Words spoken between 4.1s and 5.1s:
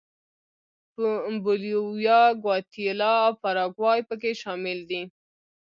کې شامل دي.